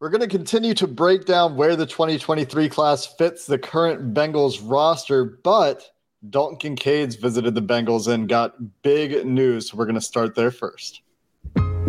[0.00, 4.60] We're going to continue to break down where the 2023 class fits the current Bengals
[4.62, 5.90] roster, but
[6.30, 9.70] Dalton Kincaid's visited the Bengals and got big news.
[9.70, 11.02] So we're going to start there first.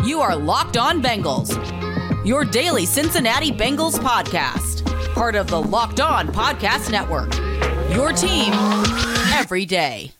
[0.03, 1.55] You are Locked On Bengals,
[2.25, 7.31] your daily Cincinnati Bengals podcast, part of the Locked On Podcast Network.
[7.93, 8.53] Your team
[9.35, 10.13] every day.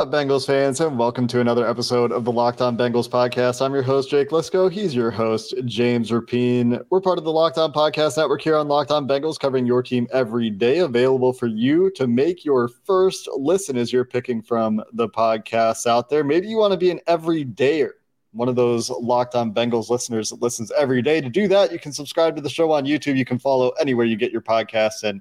[0.00, 3.60] Up, Bengals fans, and welcome to another episode of the Locked On Bengals podcast.
[3.60, 4.70] I'm your host, Jake Liscow.
[4.70, 6.84] He's your host, James Rapien.
[6.88, 9.82] We're part of the Locked On Podcast Network here on Locked On Bengals, covering your
[9.82, 14.80] team every day, available for you to make your first listen as you're picking from
[14.92, 16.22] the podcasts out there.
[16.22, 17.90] Maybe you want to be an everydayer,
[18.30, 21.20] one of those Locked On Bengals listeners that listens every day.
[21.20, 23.16] To do that, you can subscribe to the show on YouTube.
[23.16, 25.20] You can follow anywhere you get your podcasts and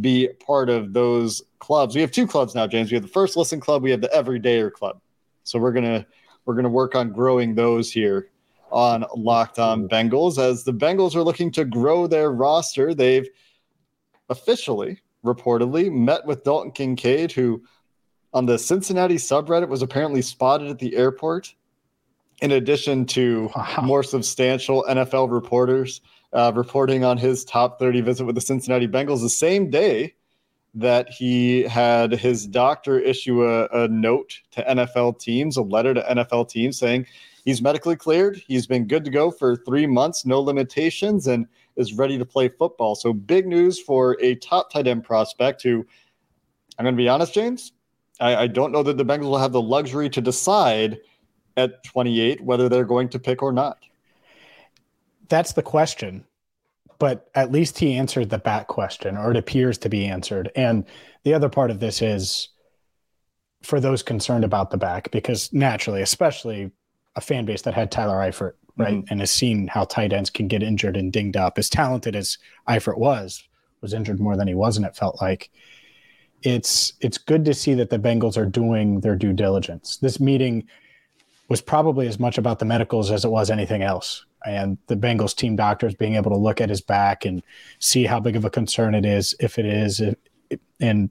[0.00, 1.94] be part of those clubs.
[1.94, 2.90] We have two clubs now, James.
[2.90, 5.00] We have the first listen club, we have the everydayer club.
[5.44, 6.06] So we're gonna
[6.44, 8.30] we're gonna work on growing those here
[8.70, 12.94] on Locked On Bengals as the Bengals are looking to grow their roster.
[12.94, 13.28] They've
[14.28, 17.62] officially, reportedly, met with Dalton Kincaid, who
[18.34, 21.54] on the Cincinnati subreddit was apparently spotted at the airport.
[22.40, 23.80] In addition to wow.
[23.82, 26.02] more substantial NFL reporters
[26.32, 30.14] uh, reporting on his top 30 visit with the Cincinnati Bengals the same day
[30.74, 36.02] that he had his doctor issue a, a, note to NFL teams, a letter to
[36.02, 37.06] NFL teams saying
[37.44, 38.36] he's medically cleared.
[38.46, 42.48] He's been good to go for three months, no limitations, and is ready to play
[42.48, 42.94] football.
[42.94, 45.86] So big news for a top tight end prospect who,
[46.78, 47.72] I'm going to be honest, James,
[48.20, 50.98] I, I don't know that the Bengals will have the luxury to decide
[51.56, 53.78] at 28 whether they're going to pick or not.
[55.28, 56.24] That's the question
[56.98, 60.50] but at least he answered the back question, or it appears to be answered.
[60.56, 60.84] And
[61.24, 62.48] the other part of this is
[63.62, 66.70] for those concerned about the back, because naturally, especially
[67.16, 69.06] a fan base that had Tyler Eifert, right, mm-hmm.
[69.10, 72.38] and has seen how tight ends can get injured and dinged up, as talented as
[72.68, 73.44] Eifert was,
[73.80, 74.86] was injured more than he wasn't.
[74.86, 75.50] It felt like
[76.42, 79.96] it's it's good to see that the Bengals are doing their due diligence.
[79.96, 80.68] This meeting
[81.48, 85.34] was probably as much about the medicals as it was anything else and the Bengals
[85.36, 87.42] team doctors being able to look at his back and
[87.78, 90.02] see how big of a concern it is, if it is.
[90.80, 91.10] and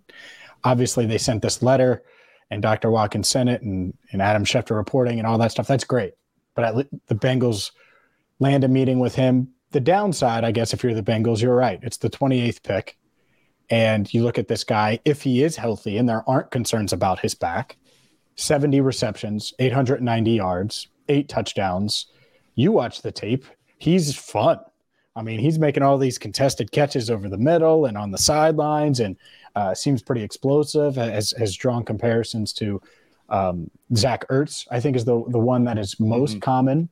[0.64, 2.04] obviously, they sent this letter,
[2.50, 2.90] and Dr.
[2.90, 5.68] Watkins sent it, and, and Adam Schefter reporting and all that stuff.
[5.68, 6.14] That's great.
[6.56, 7.72] But the Bengals
[8.40, 9.50] land a meeting with him.
[9.72, 11.80] The downside, I guess, if you're the Bengals, you're right.
[11.84, 12.98] It's the 28th pick.
[13.70, 17.20] And you look at this guy, if he is healthy and there aren't concerns about
[17.20, 17.78] his back,
[18.36, 22.08] 70 receptions, 890 yards, eight touchdowns
[22.58, 23.46] you watch the tape,
[23.78, 24.60] he's fun.
[25.16, 29.00] I mean, he's making all these contested catches over the middle and on the sidelines,
[29.00, 29.16] and
[29.56, 30.96] uh, seems pretty explosive.
[30.96, 32.82] Has has drawn comparisons to
[33.30, 34.68] um, Zach Ertz.
[34.70, 36.40] I think is the the one that is most mm-hmm.
[36.40, 36.90] common.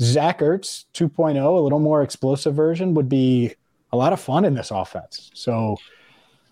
[0.00, 3.54] Zach Ertz 2.0, a little more explosive version, would be
[3.92, 5.30] a lot of fun in this offense.
[5.34, 5.76] So,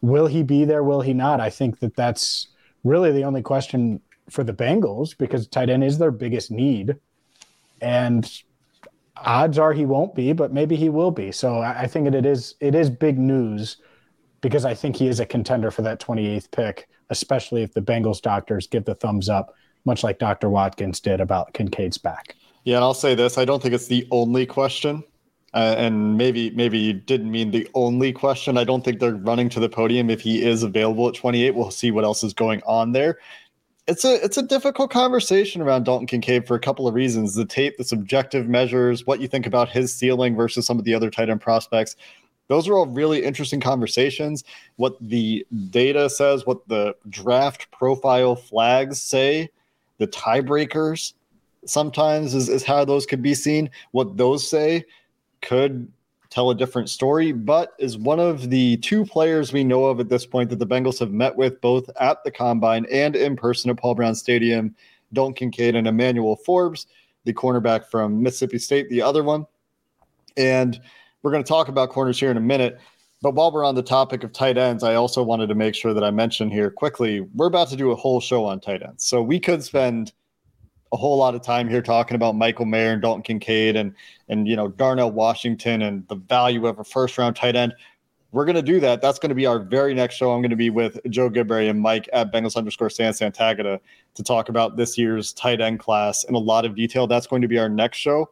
[0.03, 0.83] will he be there?
[0.83, 1.41] Will he not?
[1.41, 2.49] I think that that's
[2.85, 6.97] really the only question for the Bengals because tight end is their biggest need
[7.81, 8.31] and
[9.17, 11.33] odds are he won't be, but maybe he will be.
[11.33, 13.79] So I think it is it is big news
[14.41, 18.21] because I think he is a contender for that 28th pick, especially if the Bengals
[18.21, 20.49] doctors give the thumbs up, much like Dr.
[20.49, 22.37] Watkins did about Kincaid's back.
[22.65, 25.05] Yeah, and I'll say this: I don't think it's the only question.
[25.55, 28.59] Uh, and maybe maybe you didn't mean the only question.
[28.59, 31.55] I don't think they're running to the podium if he is available at 28.
[31.55, 33.19] We'll see what else is going on there
[33.89, 37.35] it's a it's a difficult conversation around Dalton Kincaid for a couple of reasons.
[37.35, 40.95] The tape, the subjective measures, what you think about his ceiling versus some of the
[40.95, 41.97] other tight end prospects.
[42.49, 44.45] Those are all really interesting conversations.
[44.77, 49.51] What the data says, what the draft profile flags say,
[49.99, 51.15] the tiebreakers
[51.65, 53.71] sometimes is, is how those could be seen.
[53.93, 54.85] What those say
[55.43, 55.91] could
[56.31, 60.09] tell a different story, but is one of the two players we know of at
[60.09, 63.71] this point that the Bengals have met with both at the combine and in person
[63.71, 64.75] at Paul Brown Stadium.
[65.13, 66.87] Dalton Kincaid and Emmanuel Forbes,
[67.25, 69.47] the cornerback from Mississippi State, the other one.
[70.37, 70.81] And
[71.23, 72.79] we're going to talk about corners here in a minute.
[73.21, 75.93] But while we're on the topic of tight ends, I also wanted to make sure
[75.93, 79.05] that I mention here quickly we're about to do a whole show on tight ends.
[79.05, 80.13] So we could spend
[80.93, 83.95] a whole lot of time here talking about Michael Mayer and Dalton Kincaid and
[84.29, 87.75] and you know Darnell Washington and the value of a first round tight end.
[88.31, 89.01] We're going to do that.
[89.01, 90.33] That's going to be our very next show.
[90.33, 93.81] I'm going to be with Joe Goodberry and Mike at Bengals underscore San Santagata
[94.15, 97.07] to talk about this year's tight end class in a lot of detail.
[97.07, 98.31] That's going to be our next show.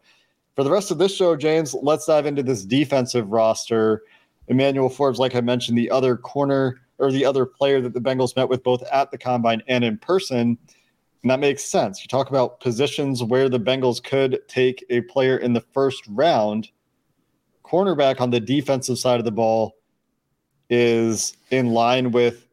[0.54, 4.02] For the rest of this show, James, let's dive into this defensive roster.
[4.48, 8.36] Emmanuel Forbes, like I mentioned, the other corner or the other player that the Bengals
[8.36, 10.58] met with both at the combine and in person.
[11.26, 12.02] And that makes sense.
[12.02, 16.70] You talk about positions where the Bengals could take a player in the first round.
[17.64, 19.74] Cornerback on the defensive side of the ball
[20.70, 22.46] is in line with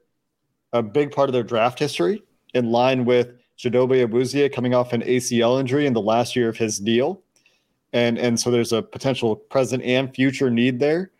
[0.71, 2.23] a big part of their draft history,
[2.55, 6.57] in line with Chidobe Awuzie coming off an ACL injury in the last year of
[6.57, 7.21] his deal.
[7.93, 11.11] And, and so there's a potential present and future need there.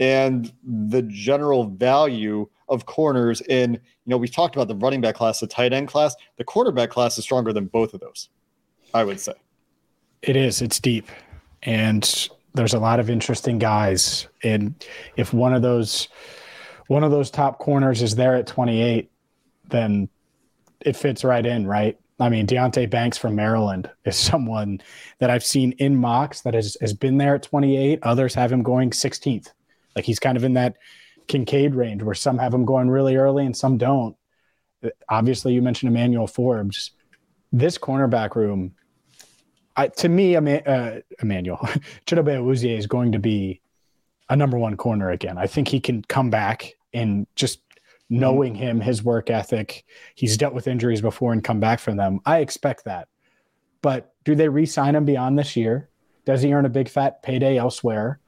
[0.00, 5.14] And the general value of corners in, you know, we've talked about the running back
[5.14, 6.14] class, the tight end class.
[6.36, 8.28] The quarterback class is stronger than both of those,
[8.94, 9.34] I would say.
[10.22, 10.62] It is.
[10.62, 11.08] It's deep.
[11.62, 14.26] And there's a lot of interesting guys.
[14.42, 14.74] And
[15.16, 16.08] if one of those
[16.88, 19.10] one of those top corners is there at 28,
[19.68, 20.08] then
[20.80, 21.98] it fits right in, right?
[22.18, 24.80] I mean, Deonte Banks from Maryland is someone
[25.18, 28.00] that I've seen in mocks that has, has been there at 28.
[28.02, 29.48] Others have him going 16th.
[29.94, 30.76] Like he's kind of in that
[31.28, 34.16] Kincaid range where some have him going really early and some don't.
[35.08, 36.92] Obviously, you mentioned Emmanuel Forbes.
[37.52, 38.74] This cornerback room
[39.78, 41.58] I, to me, uh, Emmanuel
[42.06, 43.60] Chidobe Awuzie is going to be
[44.28, 45.38] a number one corner again.
[45.38, 47.60] I think he can come back and just
[48.10, 49.84] knowing him, his work ethic,
[50.16, 52.18] he's dealt with injuries before and come back from them.
[52.26, 53.06] I expect that.
[53.80, 55.88] But do they re-sign him beyond this year?
[56.24, 58.18] Does he earn a big fat payday elsewhere?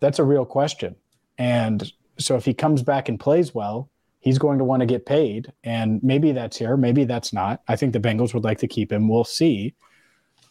[0.00, 0.96] That's a real question.
[1.38, 1.90] And
[2.22, 3.90] so if he comes back and plays well,
[4.20, 5.52] he's going to want to get paid.
[5.64, 7.62] And maybe that's here, maybe that's not.
[7.68, 9.08] I think the Bengals would like to keep him.
[9.08, 9.74] We'll see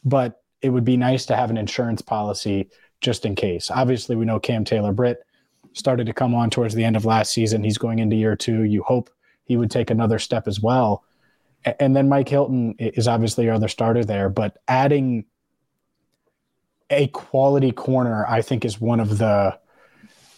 [0.04, 2.70] but it would be nice to have an insurance policy
[3.00, 3.72] just in case.
[3.72, 5.20] Obviously, we know Cam Taylor Britt
[5.74, 7.64] started to come on towards the end of last season.
[7.64, 8.64] He's going into year two.
[8.64, 9.10] You hope
[9.46, 11.04] he would take another step as well.
[11.80, 15.26] And then Mike Hilton is obviously your other starter there, but adding
[16.90, 19.58] a quality corner, I think, is one of the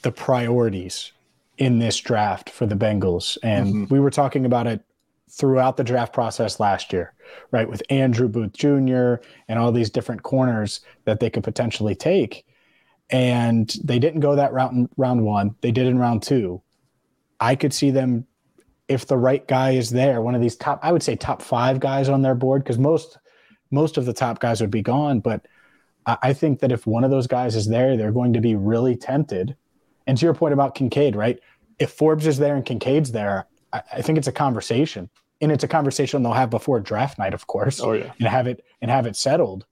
[0.01, 1.13] the priorities
[1.63, 3.38] in this draft for the Bengals.
[3.42, 3.94] And mm-hmm.
[3.94, 4.81] we were talking about it
[5.31, 7.13] throughout the draft process last year,
[7.51, 7.69] right?
[7.69, 9.15] With Andrew Booth Jr.
[9.48, 12.45] and all these different corners that they could potentially take.
[13.10, 15.56] And they didn't go that route in round one.
[15.62, 16.62] They did in round two.
[17.39, 18.27] I could see them,
[18.89, 21.80] if the right guy is there, one of these top, I would say top five
[21.80, 23.18] guys on their board, because most
[23.71, 25.21] most of the top guys would be gone.
[25.21, 25.48] But
[26.06, 28.95] I think that if one of those guys is there, they're going to be really
[28.98, 29.56] tempted.
[30.06, 31.39] And to your point about Kincaid, right?
[31.80, 35.10] If Forbes is there and Kincaid's there, I, think it's a conversation
[35.42, 37.81] and it's a conversation they'll have before draft night, of course.
[37.81, 39.66] Oh yeah, and have it and have it settled.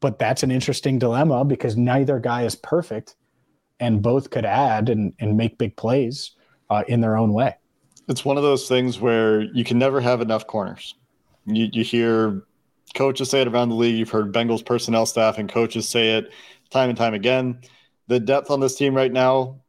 [0.00, 3.16] But that's an interesting dilemma because neither guy is perfect,
[3.78, 6.32] and both could add and and make big plays
[6.68, 7.54] uh, in their own way.
[8.08, 10.94] It's one of those things where you can never have enough corners.
[11.46, 12.42] You you hear
[12.94, 13.96] coaches say it around the league.
[13.96, 16.32] You've heard Bengals personnel staff and coaches say it
[16.70, 17.60] time and time again.
[18.08, 19.60] The depth on this team right now,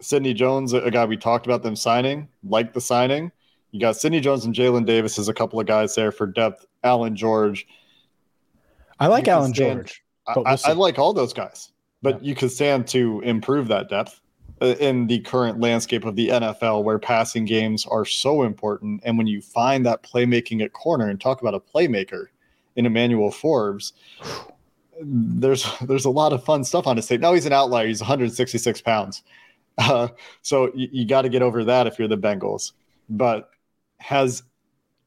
[0.00, 3.32] Sidney Jones, a guy we talked about them signing, like the signing
[3.70, 6.66] you got Sidney Jones and Jalen Davis as a couple of guys there for depth.
[6.84, 7.66] Allan George.
[9.00, 10.02] I like Allan stand, George.
[10.34, 12.28] We'll I, I, like all those guys, but yeah.
[12.28, 14.20] you could stand to improve that depth
[14.60, 19.00] uh, in the current landscape of the NFL where passing games are so important.
[19.04, 22.26] And when you find that playmaking at corner and talk about a playmaker
[22.76, 23.92] in Emmanuel Forbes,
[25.00, 27.20] there's there's a lot of fun stuff on his tape.
[27.20, 27.86] Now he's an outlier.
[27.86, 29.22] He's 166 pounds.
[29.78, 30.08] Uh,
[30.42, 32.72] so you, you got to get over that if you're the Bengals.
[33.08, 33.50] But
[33.98, 34.42] has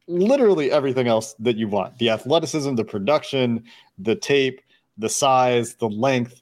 [0.07, 3.63] literally everything else that you want the athleticism, the production,
[3.97, 4.61] the tape,
[4.97, 6.41] the size, the length,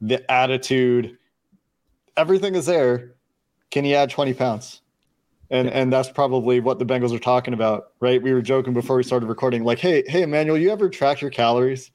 [0.00, 1.18] the attitude.
[2.16, 3.14] Everything is there.
[3.70, 4.82] Can he add 20 pounds?
[5.50, 8.22] And, and that's probably what the Bengals are talking about, right?
[8.22, 11.30] We were joking before we started recording, like, hey, hey, Emmanuel, you ever track your
[11.30, 11.90] calories?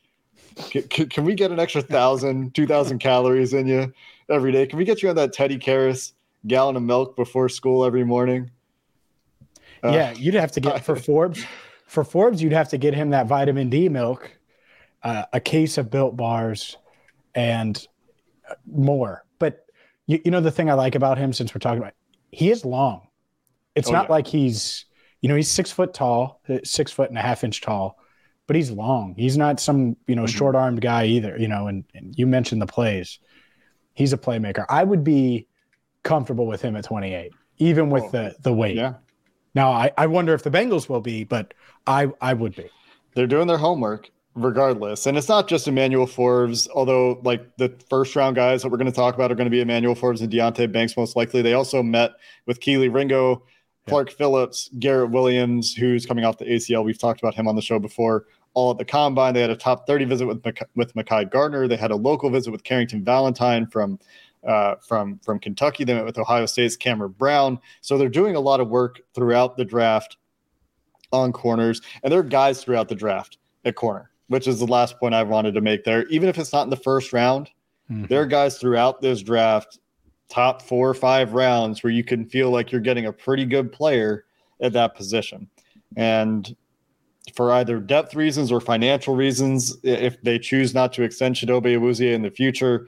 [0.69, 3.93] Can, can, can we get an extra thousand, two thousand calories in you
[4.29, 4.67] every day?
[4.67, 6.13] Can we get you on that Teddy Karras
[6.45, 8.51] gallon of milk before school every morning?
[9.83, 11.43] Uh, yeah, you'd have to get for Forbes.
[11.85, 14.37] For Forbes, you'd have to get him that vitamin D milk,
[15.03, 16.77] uh, a case of Built bars,
[17.35, 17.85] and
[18.65, 19.23] more.
[19.39, 19.65] But
[20.05, 21.93] you, you know the thing I like about him, since we're talking about,
[22.31, 23.07] he is long.
[23.75, 24.11] It's oh, not yeah.
[24.11, 24.85] like he's,
[25.21, 27.99] you know, he's six foot tall, six foot and a half inch tall,
[28.47, 29.13] but he's long.
[29.17, 30.37] He's not some you know mm-hmm.
[30.37, 31.37] short armed guy either.
[31.37, 33.19] You know, and, and you mentioned the plays.
[33.97, 34.63] He's a playmaker.
[34.69, 35.47] I would be
[36.03, 38.75] comfortable with him at 28, even with oh, the the weight.
[38.75, 38.93] Yeah.
[39.55, 41.55] Now, I, I wonder if the Bengals will be, but
[41.87, 42.69] I, I would be.
[43.15, 45.07] they're doing their homework regardless.
[45.07, 48.91] And it's not just Emmanuel Forbes, although like the first round guys that we're going
[48.91, 51.41] to talk about are going to be Emmanuel Forbes and Deonte Banks most likely.
[51.41, 52.11] They also met
[52.45, 53.41] with Kelee Ringo,
[53.87, 54.17] Clark yeah.
[54.17, 56.85] Phillips, Garrett Williams, who's coming off the ACL.
[56.85, 58.27] We've talked about him on the show before.
[58.57, 60.43] All at the combine, they had a top 30 visit with
[60.75, 61.67] with Mekhi Garner.
[61.67, 63.99] They had a local visit with Carrington Valentine from
[64.47, 65.83] uh, from from Kentucky.
[65.83, 67.59] They met with Ohio State's Cameron Brown.
[67.81, 70.17] So they're doing a lot of work throughout the draft
[71.11, 74.99] on corners, and there are guys throughout the draft at corner which is the last
[74.99, 76.05] point I wanted to make there.
[76.07, 77.49] Even if it's not in the first round,
[77.89, 78.05] mm-hmm.
[78.05, 79.79] there are guys throughout this draft,
[80.29, 83.71] top four or five rounds, where you can feel like you're getting a pretty good
[83.71, 84.25] player
[84.61, 85.49] at that position.
[85.95, 86.55] And
[87.35, 92.13] for either depth reasons or financial reasons, if they choose not to extend Chidobe Awuzie
[92.13, 92.87] in the future,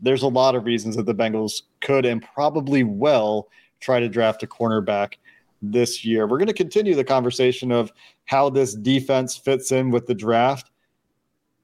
[0.00, 3.48] there's a lot of reasons that the Bengals could and probably will
[3.80, 5.14] try to draft a cornerback
[5.62, 6.26] this year.
[6.26, 7.92] We're going to continue the conversation of
[8.26, 10.70] how this defense fits in with the draft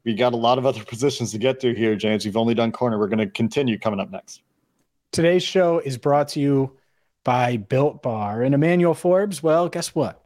[0.05, 2.25] we got a lot of other positions to get to here, James.
[2.25, 2.99] We've only done corner.
[2.99, 4.43] We're going to continue coming up next.
[5.13, 6.77] Today's show is brought to you
[7.25, 8.43] by Built Bar.
[8.43, 10.20] And Emmanuel Forbes, well, guess what?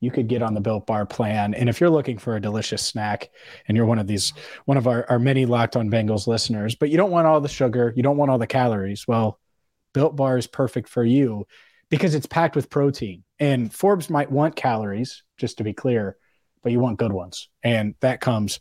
[0.00, 1.54] You could get on the Built Bar plan.
[1.54, 3.30] And if you're looking for a delicious snack
[3.66, 4.32] and you're one of these,
[4.66, 7.48] one of our, our many Locked on Bengals listeners, but you don't want all the
[7.48, 9.38] sugar, you don't want all the calories, well,
[9.94, 11.46] Built Bar is perfect for you
[11.88, 13.24] because it's packed with protein.
[13.38, 16.16] And Forbes might want calories, just to be clear,
[16.62, 17.48] but you want good ones.
[17.62, 18.60] And that comes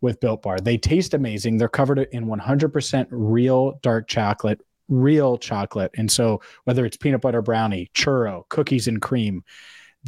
[0.00, 0.60] with Built Bar.
[0.60, 1.58] They taste amazing.
[1.58, 5.90] They're covered in 100% real dark chocolate, real chocolate.
[5.96, 9.42] And so whether it's peanut butter brownie, churro, cookies and cream,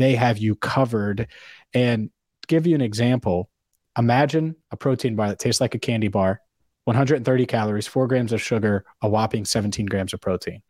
[0.01, 1.29] they have you covered.
[1.75, 2.11] And
[2.49, 3.51] give you an example,
[3.97, 6.41] imagine a protein bar that tastes like a candy bar,
[6.85, 10.63] 130 calories, four grams of sugar, a whopping 17 grams of protein.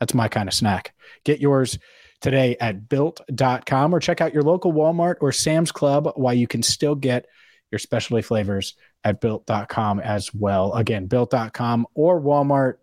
[0.00, 0.94] That's my kind of snack.
[1.24, 1.78] Get yours
[2.20, 6.62] today at built.com or check out your local Walmart or Sam's Club while you can
[6.62, 7.26] still get
[7.70, 10.72] your specialty flavors at built.com as well.
[10.72, 12.76] Again, built.com or Walmart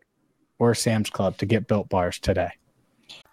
[0.59, 2.51] or Sam's Club to get built bars today.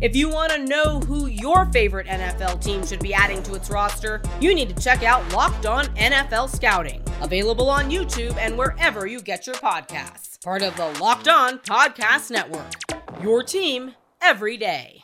[0.00, 3.68] If you want to know who your favorite NFL team should be adding to its
[3.68, 9.08] roster, you need to check out Locked On NFL Scouting, available on YouTube and wherever
[9.08, 10.40] you get your podcasts.
[10.44, 12.70] Part of the Locked On Podcast Network.
[13.20, 15.02] Your team every day.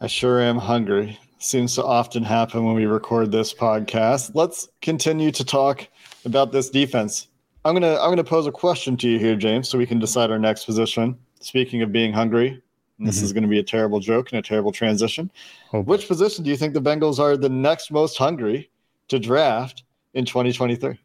[0.00, 1.18] I sure am hungry.
[1.40, 4.30] Seems to often happen when we record this podcast.
[4.34, 5.88] Let's continue to talk
[6.24, 7.26] about this defense.
[7.64, 10.30] I'm gonna I'm gonna pose a question to you here, James, so we can decide
[10.30, 11.18] our next position.
[11.40, 12.62] Speaking of being hungry,
[12.98, 13.24] this mm-hmm.
[13.24, 15.30] is going to be a terrible joke and a terrible transition.
[15.72, 15.82] Oh.
[15.82, 18.70] Which position do you think the Bengals are the next most hungry
[19.08, 20.98] to draft in 2023?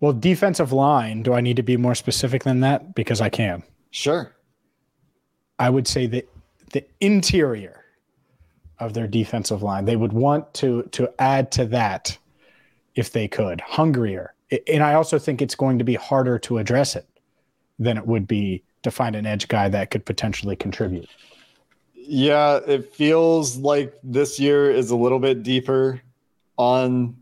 [0.00, 1.22] Well, defensive line.
[1.22, 2.94] Do I need to be more specific than that?
[2.94, 3.62] Because I can.
[3.90, 4.34] Sure.
[5.58, 6.28] I would say that
[6.72, 7.82] the interior
[8.82, 9.84] of their defensive line.
[9.84, 12.18] They would want to to add to that
[12.94, 14.34] if they could, hungrier.
[14.66, 17.06] And I also think it's going to be harder to address it
[17.78, 21.08] than it would be to find an edge guy that could potentially contribute.
[21.94, 26.00] Yeah, it feels like this year is a little bit deeper
[26.56, 27.16] on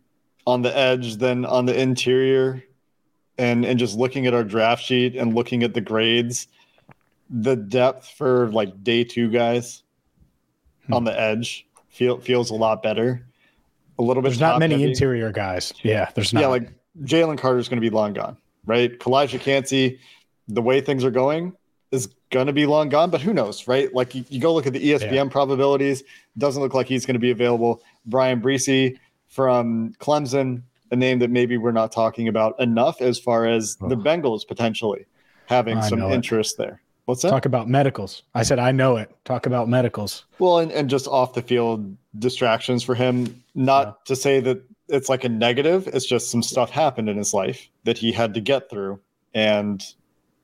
[0.47, 2.65] on the edge than on the interior.
[3.39, 6.49] And and just looking at our draft sheet and looking at the grades,
[7.29, 9.83] the depth for like day two guys
[10.87, 10.95] hmm.
[10.95, 13.27] on the edge feel, feels a lot better.
[13.99, 14.31] A little bit.
[14.31, 14.89] There's not many heavy.
[14.89, 15.75] interior guys.
[15.83, 16.41] Yeah, there's not.
[16.41, 18.99] Yeah, like Jalen Carter's going to be long gone, right?
[18.99, 20.01] Calijah Kancey,
[20.55, 21.55] the way things are going,
[21.91, 23.93] is going to be long gone, but who knows, right?
[23.93, 25.29] Like you, you go look at the ESPN yeah.
[25.29, 26.05] probabilities,
[26.39, 27.83] doesn't look like he's going to be available.
[28.07, 33.47] Bryan Bresee from Clemson, a name that maybe we're not talking about enough as far
[33.47, 33.89] as oh.
[33.89, 35.07] the Bengals potentially
[35.47, 36.59] having I some interest it.
[36.59, 36.83] there.
[37.07, 37.31] What's that?
[37.31, 38.23] Talk about medicals.
[38.35, 39.11] I said, I know it.
[39.25, 40.27] Talk about medicals.
[40.39, 43.43] Well, and, and just off the field distractions for him.
[43.57, 43.93] Not yeah.
[44.07, 47.69] to say that it's like a negative, it's just some stuff happened in his life
[47.85, 49.01] that he had to get through.
[49.35, 49.85] And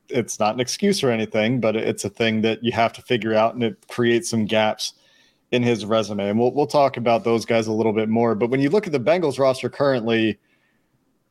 [0.09, 3.33] it's not an excuse or anything, but it's a thing that you have to figure
[3.33, 4.93] out and it creates some gaps
[5.51, 6.29] in his resume.
[6.29, 8.35] And we'll, we'll talk about those guys a little bit more.
[8.35, 10.39] But when you look at the Bengals roster currently,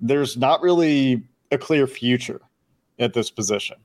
[0.00, 2.40] there's not really a clear future
[2.98, 3.76] at this position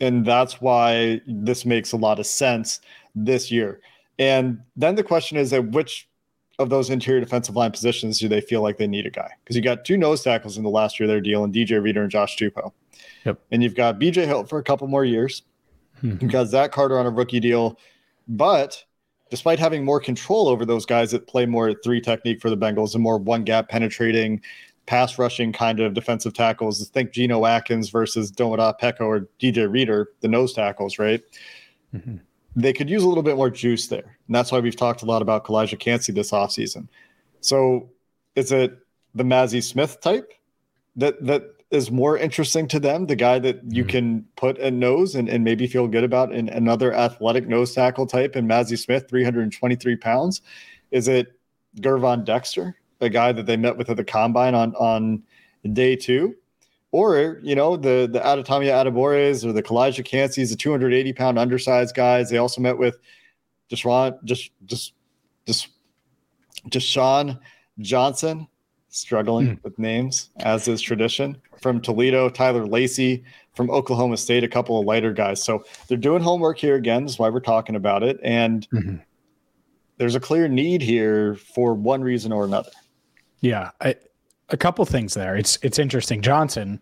[0.00, 2.80] and that's why this makes a lot of sense
[3.14, 3.80] this year.
[4.18, 6.08] And then the question is at which
[6.58, 9.30] of those interior defensive line positions do they feel like they need a guy?
[9.42, 11.82] Because you got two nose tackles in the last year of their deal, and DJ
[11.82, 12.72] Reader and Josh Tupou.
[13.24, 13.40] Yep.
[13.50, 15.42] And you've got BJ Hill for a couple more years.
[16.00, 16.16] Hmm.
[16.20, 17.78] You've got Zach Carter on a rookie deal.
[18.28, 18.82] But
[19.30, 22.94] despite having more control over those guys that play more three technique for the Bengals
[22.94, 24.40] and more one gap penetrating,
[24.86, 30.10] pass rushing kind of defensive tackles, think Geno Atkins versus Domata Peko or DJ Reader,
[30.20, 31.22] the nose tackles, right?
[31.94, 32.20] Mhm.
[32.56, 34.18] They could use a little bit more juice there.
[34.26, 36.88] And that's why we've talked a lot about Calijah Kancey this offseason.
[37.42, 37.90] So
[38.34, 38.78] is it
[39.14, 40.32] the Mazi Smith type
[40.96, 43.88] that that is more interesting to them, the guy that you Mhm.
[43.88, 48.06] can put a nose and, and maybe feel good about in another athletic nose tackle
[48.06, 50.40] type and Mazi Smith, 323 pounds?
[50.92, 51.32] Is it
[51.80, 55.22] Gervon Dexter, a guy that they met with at the combine on on
[55.72, 56.36] day two?
[56.92, 61.94] Or, you know, the the Adetomiwa Adebawores or the Calijah Kanceys, the 280 pound undersized
[61.94, 62.30] guys.
[62.30, 62.96] They also met with
[63.70, 64.92] Desjuan, just just
[65.46, 65.68] just
[66.70, 67.38] Desjuan
[67.80, 68.46] Johnson,
[68.88, 69.54] struggling Hmm.
[69.62, 71.36] with names, as is tradition.
[71.60, 73.24] From Toledo, Tyler Lacy
[73.54, 75.42] from Oklahoma State, a couple of lighter guys.
[75.42, 77.04] So they're doing homework here again.
[77.04, 78.18] That's why we're talking about it.
[78.22, 79.02] And Mhm.
[79.98, 82.70] there's a clear need here for one reason or another.
[83.40, 83.96] Yeah, I,
[84.48, 85.36] a couple things there.
[85.36, 86.22] It's it's interesting.
[86.22, 86.80] Johnson,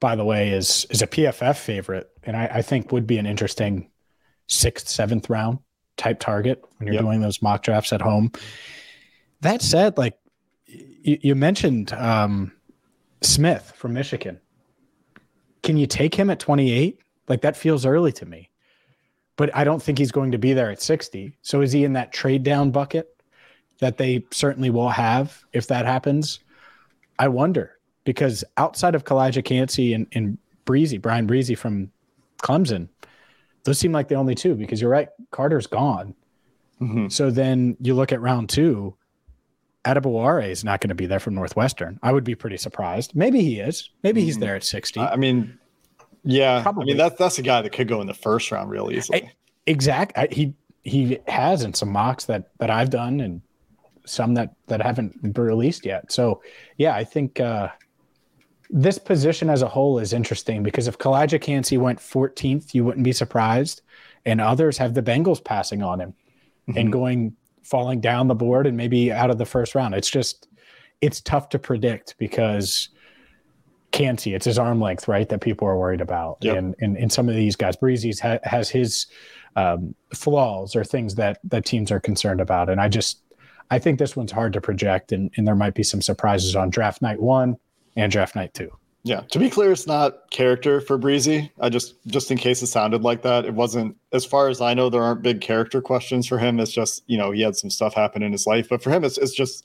[0.00, 3.26] by the way, is is a PFF favorite, and I, I think would be an
[3.26, 3.90] interesting
[4.46, 5.58] sixth, seventh round
[5.96, 7.04] type target when you're Yep.
[7.04, 8.32] doing those mock drafts at home.
[9.42, 10.18] That said, like
[10.66, 12.52] you, you mentioned um,
[13.22, 14.40] Smith from Michigan.
[15.62, 16.98] Can you take him at 28?
[17.28, 18.50] Like that feels early to me.
[19.36, 21.36] But I don't think he's going to be there at 60.
[21.42, 23.14] So is he in that trade down bucket
[23.78, 26.40] that they certainly will have if that happens?
[27.20, 31.90] I wonder because outside of Calijah Kancey and, and Bresee, Bryan Bresee from
[32.42, 32.88] Clemson,
[33.64, 36.14] those seem like the only two because you're right, Carter's gone.
[36.80, 37.12] Mhm.
[37.12, 38.96] So then you look at round two,
[39.84, 41.98] Adebawore is not going to be there from Northwestern.
[42.02, 43.14] I would be pretty surprised.
[43.14, 43.90] Maybe he is.
[44.02, 44.40] Maybe he's Mhm.
[44.40, 45.00] there at 60.
[45.00, 45.58] I mean,
[46.24, 46.82] yeah, Probably.
[46.82, 49.30] I mean that's that's a guy that could go in the first round real easily.
[49.66, 50.16] exact.
[50.16, 53.42] I, he he has in some mocks that that I've done and
[54.10, 56.10] some that that haven't been released yet.
[56.12, 56.42] So
[56.76, 57.68] yeah, I think uh,
[58.68, 63.04] this position as a whole is interesting because if Calijah Kancey went 14th, you wouldn't
[63.04, 63.82] be surprised,
[64.24, 66.14] and others have the Bengals passing on him
[66.76, 66.92] and Mhm.
[66.92, 69.94] going falling down the board and maybe out of the first round.
[69.94, 70.48] It's just
[71.00, 72.90] it's tough to predict because
[73.92, 75.28] Kancey, it's his arm length, right?
[75.28, 76.38] That people are worried about.
[76.42, 76.56] Yep.
[76.56, 79.06] And, and and some of these guys, Bresee's ha- has his
[79.56, 82.68] um, flaws or things that that teams are concerned about.
[82.70, 83.22] And I just
[83.70, 86.70] I think this one's hard to project, and, and there might be some surprises on
[86.70, 87.56] draft night one
[87.96, 88.70] and draft night two.
[89.02, 91.50] Yeah, to be clear, it's not character for Bresee.
[91.58, 93.96] I just just in case it sounded like that, it wasn't.
[94.12, 96.60] As far as I know, there aren't big character questions for him.
[96.60, 99.02] It's just you know he had some stuff happen in his life, but for him,
[99.02, 99.64] it's it's just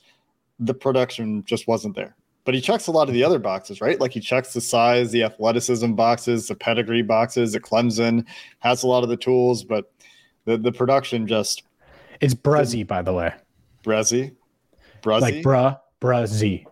[0.58, 2.16] the production just wasn't there.
[2.46, 4.00] But he checks a lot of the other boxes, right?
[4.00, 7.52] Like he checks the size, the athleticism boxes, the pedigree boxes.
[7.52, 8.24] The Clemson
[8.60, 9.92] has a lot of the tools, but
[10.46, 11.64] the the production just
[12.22, 13.34] It's Bruzzy, by the way,
[13.86, 14.34] Brezzy,
[15.02, 15.20] Bruzzy.
[15.20, 16.66] like bruh, Bruzzy.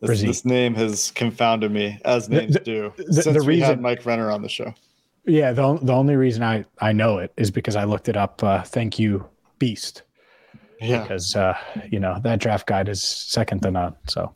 [0.00, 3.82] this, this name has confounded me, as names the- do, the since we had reason-
[3.82, 4.72] Mike Renner on the show.
[5.26, 8.42] Yeah, the the only reason I I know it is because I looked it up.
[8.42, 9.26] Uh, thank you,
[9.58, 10.02] Beast,
[10.82, 11.02] Yeah.
[11.02, 11.56] because uh,
[11.90, 13.94] you know that draft guide is second to none.
[14.08, 14.34] So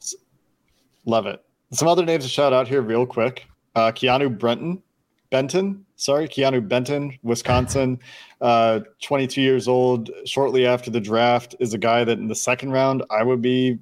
[1.05, 1.43] Love it.
[1.73, 3.45] Some other names to shout out here, real quick.
[3.75, 4.83] Uh, Keanu Brenton,
[5.31, 7.99] Benton, sorry, Keanu Benton, Wisconsin,
[8.41, 10.11] uh, 22 years old.
[10.25, 13.79] Shortly after the draft, is a guy that in the second round I would be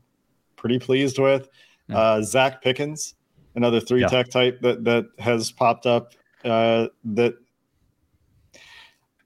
[0.57, 1.49] pretty pleased with.
[1.89, 1.99] Yeah.
[1.99, 3.15] Uh, Zacch Pickens,
[3.55, 4.09] another three Yeah.
[4.09, 6.13] tech type that that has popped up.
[6.45, 7.35] Uh, that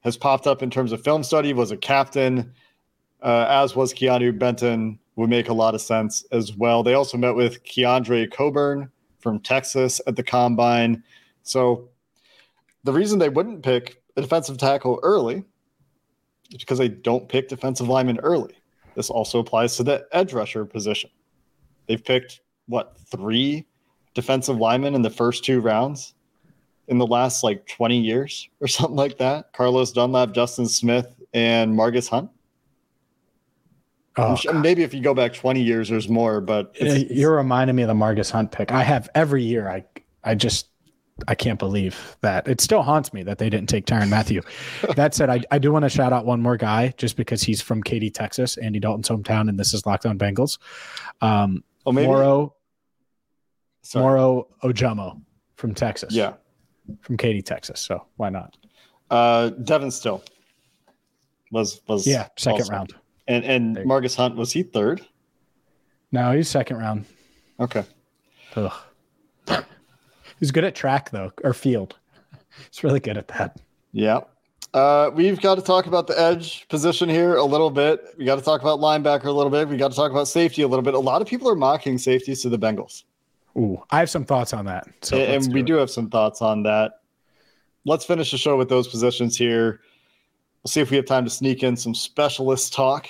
[0.02, 1.52] has popped up in terms of film study.
[1.52, 2.52] Was a captain,
[3.22, 6.82] uh, as was Keanu Benton would make a lot of sense as well.
[6.82, 11.02] They also met with Keondre Coburn from Texas at the combine.
[11.42, 11.88] So
[12.84, 15.44] the reason they wouldn't pick a defensive tackle early
[16.50, 18.54] is because they don't pick defensive linemen early.
[18.94, 21.10] This also applies to the edge rusher position.
[21.86, 23.66] They've picked what three
[24.14, 26.14] defensive linemen in the first two rounds
[26.88, 29.52] in the last like 20 years or something like that.
[29.52, 32.30] Carlos Dunlap, Justin Smith, and Margus Hunt.
[34.16, 37.76] Oh, sure- maybe if you go back 20 years, there's more, but it's, You're reminding
[37.76, 38.72] me of the Margus Hunt pick.
[38.72, 39.68] I have every year.
[39.68, 39.84] I
[40.22, 40.66] I just
[41.28, 42.46] I can't believe that.
[42.48, 44.42] It still haunts me that they didn't take Tyrann Mathieu.
[44.96, 47.60] that said, I, I do want to shout out one more guy just because he's
[47.62, 50.58] from Katy, Texas, Andy Dalton's hometown, and this is Locked On Bengals.
[51.20, 52.54] Um, oh, maybe, Moro
[53.82, 54.02] sorry.
[54.04, 55.20] Moro Ojomo
[55.56, 56.14] from Texas.
[56.14, 56.34] Yeah.
[57.02, 57.80] from Katy, Texas.
[57.80, 58.56] So why not?
[59.10, 60.22] Uh, Devin Still
[61.50, 62.94] was, was, Yeah, second also- round.
[63.28, 65.02] And and Margus Hunt was he third?
[66.10, 67.04] No, he's second round.
[67.60, 67.84] Okay.
[68.56, 68.72] Ugh.
[70.40, 71.96] He's good at track though, or field.
[72.70, 73.60] He's really good at that.
[73.92, 74.20] Yeah.
[74.72, 78.14] Uh, we've got to talk about the edge position here a little bit.
[78.16, 79.68] We got to talk about linebacker a little bit.
[79.68, 80.94] We got to talk about safety a little bit.
[80.94, 83.04] A lot of people are mocking safeties to the Bengals.
[83.56, 84.86] Ooh, I have some thoughts on that.
[85.02, 85.66] So and let's we it.
[85.66, 87.00] do have some thoughts on that.
[87.84, 89.80] Let's finish the show with those positions here.
[90.62, 93.08] We'll see if we have time to sneak in some specialist talk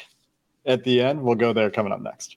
[0.64, 1.20] at the end.
[1.20, 2.36] We'll go there coming up next.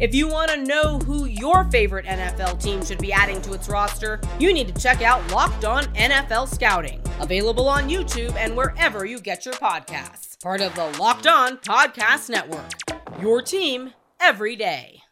[0.00, 3.68] If you want to know who your favorite NFL team should be adding to its
[3.68, 9.04] roster, you need to check out Locked On NFL Scouting, available on YouTube and wherever
[9.04, 10.40] you get your podcasts.
[10.42, 12.70] Part of the Locked On Podcast Network.
[13.20, 15.02] Your team every day.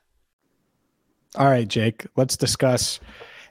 [1.36, 2.98] All right, Jake, let's discuss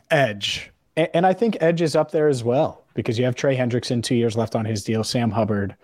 [0.10, 0.72] edge.
[0.96, 4.16] And I think edge is up there as well because you have Trey Hendrickson, two
[4.16, 5.76] years left on his deal, Sam Hubbard.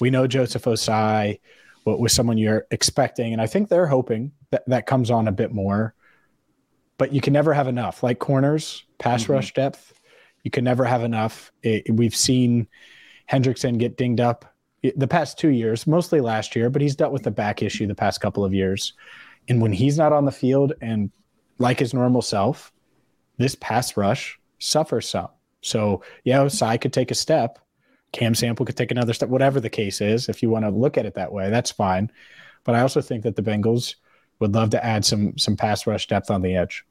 [0.00, 1.40] We know Joseph Ossai
[1.84, 3.34] wa- was someone you're expecting.
[3.34, 5.94] And I think they're hoping that that comes on a bit more.
[6.96, 8.02] But you can never have enough.
[8.02, 9.32] Like corners, pass mm-hmm.
[9.32, 9.92] rush depth,
[10.42, 11.52] you can never have enough.
[11.62, 12.66] It- we've seen
[13.30, 17.24] Hendrickson get dinged up the past two years, mostly last year, but he's dealt with
[17.24, 18.92] the back issue the past couple of years.
[19.48, 21.10] And when he's not on the field and
[21.58, 22.72] like his normal self,
[23.38, 25.28] this pass rush suffers some.
[25.60, 27.58] So yeah, Ossai could take a step.
[28.12, 30.28] Cam Sample could take another step, whatever the case is.
[30.28, 32.10] If you want to look at it that way, that's fine.
[32.64, 33.96] But I also think that the Bengals
[34.40, 36.84] would love to add some some pass rush depth on the edge.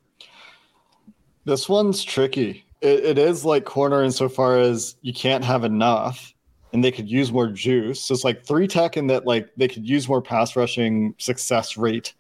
[1.46, 2.66] This one's tricky.
[2.82, 6.34] It, it is like corner insofar as you can't have enough
[6.74, 8.02] and they could use more juice.
[8.02, 11.78] So it's like three tech in that like they could use more pass rushing success
[11.78, 12.14] rate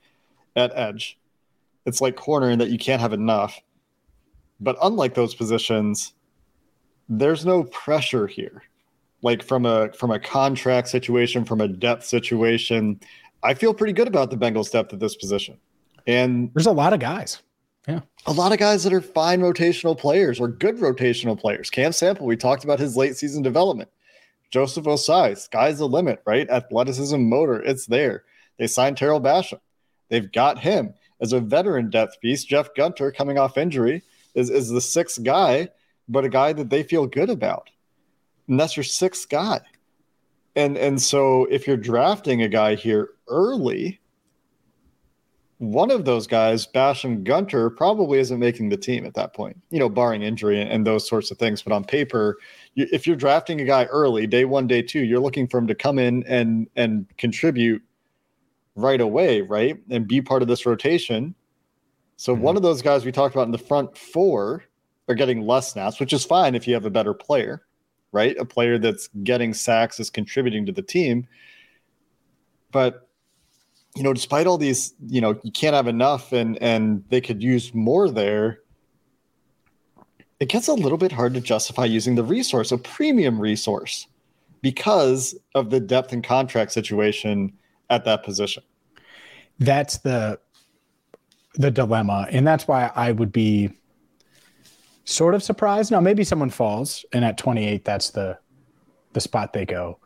[0.55, 1.19] at edge.
[1.85, 3.59] It's like corner in that you can't have enough.
[4.59, 6.13] But unlike those positions,
[7.07, 8.63] there's no pressure here.
[9.21, 12.99] Like from a from a contract situation, from a depth situation,
[13.43, 15.57] I feel pretty good about the Bengals depth at this position.
[16.05, 17.41] And There's a lot of guys.
[17.87, 18.01] Yeah.
[18.25, 21.69] A lot of guys that are fine rotational players or good rotational players.
[21.69, 23.89] Cam Sample, we talked about his late season development.
[24.51, 26.49] Joseph Ossai, sky's the limit, right?
[26.49, 28.23] Athleticism, motor, it's there.
[28.57, 29.59] They signed Tarell Basham.
[30.09, 32.43] They've got him as a veteran depth piece.
[32.43, 34.03] Jeff Gunter, coming off injury,
[34.35, 35.69] is, is the sixth guy,
[36.07, 37.69] but a guy that they feel good about.
[38.47, 39.61] And that's your sixth guy.
[40.57, 44.01] And and so if you're drafting a guy here early,
[45.59, 49.77] one of those guys, Basham Gunter, probably isn't making the team at that point, you
[49.77, 51.61] know, barring injury and, and those sorts of things.
[51.61, 52.37] But on paper,
[52.73, 55.67] you, if you're drafting a guy early, day one, day two, you're looking for him
[55.67, 57.83] to come in and and contribute
[58.75, 61.35] right away, right, and be part of this rotation.
[62.15, 62.41] So mm-hmm.
[62.41, 64.63] one of those guys we talked about in the front four
[65.07, 67.66] are getting less snaps, which is fine if you have a better player,
[68.17, 68.35] right?
[68.39, 71.27] A player that's getting sacks is contributing to the team.
[72.71, 73.07] But
[73.95, 77.43] you know, despite all these, you know, you can't have enough and and they could
[77.43, 78.59] use more there.
[80.39, 84.07] It gets a little bit hard to justify using the resource, a premium resource,
[84.61, 87.53] because of the depth and contract situation
[87.89, 88.63] at that position.
[89.59, 90.39] That's the
[91.55, 92.27] the dilemma.
[92.31, 93.71] And that's why I would be
[95.07, 95.91] sort of surprised.
[95.91, 98.37] Now maybe someone falls and at 28 that's the
[99.13, 99.99] the spot they go.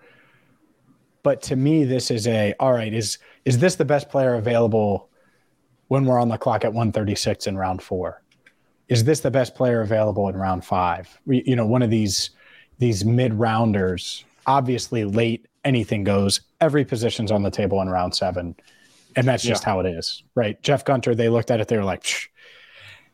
[1.23, 5.09] But to me this is a all right, is is this the best player available
[5.87, 8.21] when we're on the clock at 136 in round 4?
[8.89, 11.19] Is this the best player available in round 5?
[11.25, 12.29] We, you know, one of these
[12.77, 16.41] these mid-rounders, obviously late anything goes.
[16.59, 18.55] Every position's on the table in round 7.
[19.15, 20.61] And that's just how it is, right?
[20.63, 22.05] Jeff Gunter, they looked at it, they were like,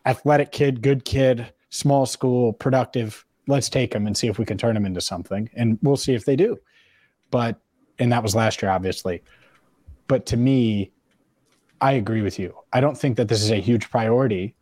[0.05, 3.25] athletic kid, good kid, small school, productive.
[3.47, 5.49] Let's take them and see if we can turn them into something.
[5.55, 6.57] And we'll see if they do.
[7.31, 7.59] But,
[7.99, 9.23] and that was last year, obviously.
[10.07, 10.91] But to me,
[11.79, 12.55] I agree with you.
[12.73, 14.55] I don't think that this is a huge priority.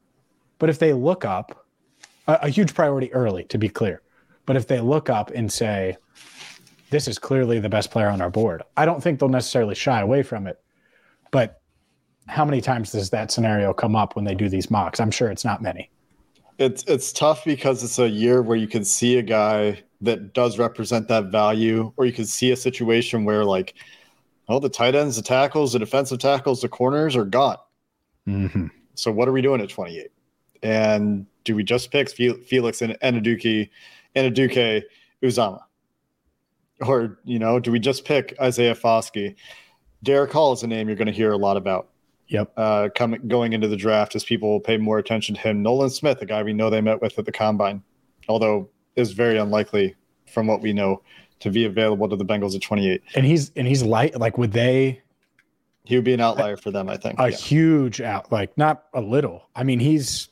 [0.59, 1.65] But if they look up,
[2.27, 4.01] a, a huge priority early, to be clear.
[4.45, 5.97] But if they look up and say,
[6.89, 10.01] this is clearly the best player on our board, I don't think they'll necessarily shy
[10.01, 10.61] away from it.
[11.31, 11.61] But
[12.27, 14.99] how many times does that scenario come up when they do these mocks?
[14.99, 15.89] I'm sure it's not many.
[16.57, 20.57] It's it's tough because it's a year where you can see a guy that does
[20.57, 23.73] represent that value, or you can see a situation where like,
[24.47, 27.57] oh, the tight ends, the tackles, the defensive tackles, the corners are gone.
[28.27, 28.67] Mm-hmm.
[28.95, 30.11] So what are we doing at 28?
[30.63, 33.69] And do we just pick Felix and Enaduki,
[34.15, 34.83] Enaduke
[35.21, 35.59] Uzama?
[36.81, 39.35] Or, you know, do we just pick Isaiah Foskey?
[40.03, 41.89] Derick Hall is a name you're going to hear a lot about.
[42.27, 42.53] Yep.
[42.57, 45.61] Uh, coming going into the draft as people will pay more attention to him.
[45.61, 47.83] Nolan Smith, a guy we know they met with at the combine,
[48.27, 51.01] although is very unlikely from what we know
[51.39, 53.01] to be available to the Bengals at 28.
[53.15, 54.19] And he's and he's light.
[54.19, 55.01] Like, would they?
[55.83, 57.19] He would be an outlier for them, I think.
[57.19, 57.35] A yeah.
[57.35, 59.49] huge out, like not a little.
[59.55, 60.29] I mean, he's,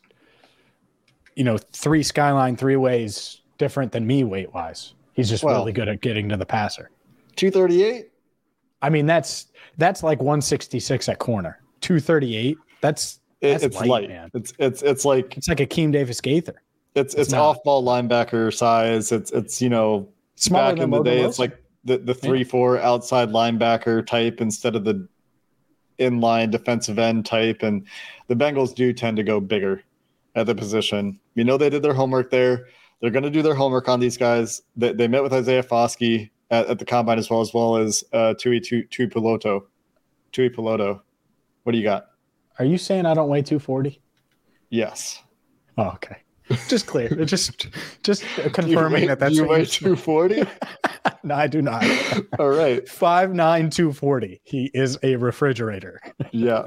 [1.35, 4.95] you know, three skyline three ways different than me weight wise.
[5.13, 6.89] He's just well, really good at getting to the passer.
[7.35, 8.09] 238.
[8.81, 11.59] I mean, that's that's like 166 at corner.
[11.83, 12.57] 238.
[12.81, 14.29] That's, that's it's light, light, man.
[14.33, 16.61] It's it's it's like it's like Akeem Davis Gaither.
[16.95, 19.11] It's it's, it's off ball linebacker size.
[19.11, 22.45] It's it's you know Smaller back in the day, it's like the the three yeah.
[22.45, 25.07] four outside linebacker type instead of the
[25.99, 27.61] inline defensive end type.
[27.61, 27.85] And
[28.27, 29.83] the Bengals do tend to go bigger
[30.35, 31.19] at the position.
[31.35, 32.67] You know they did their homework there.
[33.01, 34.61] They're going to do their homework on these guys.
[34.77, 38.03] They, they met with Isaiah Foskey at, at, the combine as well as well as
[38.13, 39.65] uh, Tui Tui Piloto.
[40.31, 41.01] Tui Piloto.
[41.63, 42.07] What do you got?
[42.59, 44.01] Are you saying I don't weigh 240?
[44.69, 45.21] Yes.
[45.77, 46.17] Oh, okay.
[46.67, 47.09] Just clear.
[47.25, 47.67] just
[48.03, 48.23] just
[48.53, 50.43] confirming weigh, that that's you weigh 240?
[51.23, 51.85] no, I do not.
[52.39, 52.87] All right.
[52.87, 54.41] Five nine two forty.
[54.43, 56.01] He is a refrigerator.
[56.31, 56.65] yeah.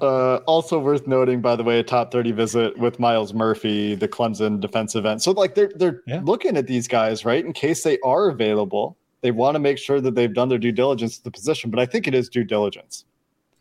[0.00, 4.08] Uh, also worth noting, by the way, a top 30 visit with Myles Murphy, the
[4.08, 5.22] Clemson defensive end.
[5.22, 6.20] So like they're they're yeah.
[6.22, 7.44] looking at these guys, right?
[7.44, 8.98] In case they are available.
[9.22, 11.80] They want to make sure that they've done their due diligence to the position, but
[11.80, 13.06] I think it is due diligence.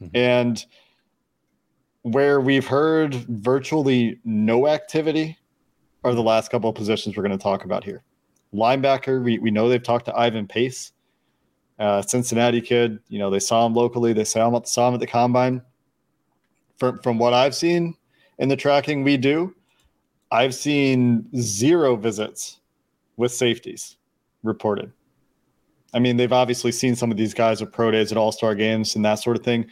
[0.04, 0.18] Mm-hmm.
[0.18, 0.66] And
[2.04, 5.38] where we've heard virtually no activity
[6.04, 8.04] are the last couple of positions we're going to talk about here.
[8.54, 10.92] Linebacker, we, we know they've talked to Ivan Pace,
[11.80, 13.00] uh, Cincinnati kid.
[13.08, 15.62] You know, they saw him locally, they saw him, saw him at the combine.
[16.78, 17.96] From, from what I've seen
[18.40, 19.56] in the tracking we do,
[20.32, 22.60] I've seen zero visits
[23.16, 23.98] with safeties
[24.44, 24.92] reported.
[25.94, 28.56] I mean, they've obviously seen some of these guys at pro days at all star
[28.56, 29.68] games and that sort of thing